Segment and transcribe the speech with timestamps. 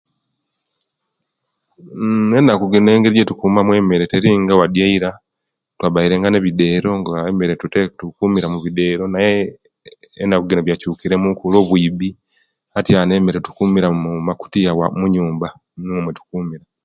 [1.97, 5.11] Nnnn enaku jino engeri jetukuma emere teringa wadi eira
[5.77, 6.89] kwabaire nga twabaire nga nebidero
[7.31, 9.37] emere tujikumira mubidero naye
[10.23, 12.09] enaku jino biyakyukore muku lwo buibi
[12.77, 15.47] atiuanu emere tukumira mumakotiya muyimba
[15.83, 16.65] nimo jetukumira